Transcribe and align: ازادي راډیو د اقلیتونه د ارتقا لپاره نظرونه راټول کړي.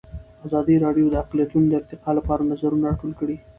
ازادي 0.45 0.75
راډیو 0.85 1.05
د 1.11 1.15
اقلیتونه 1.23 1.65
د 1.69 1.73
ارتقا 1.79 2.11
لپاره 2.19 2.47
نظرونه 2.51 2.83
راټول 2.89 3.11
کړي. 3.19 3.35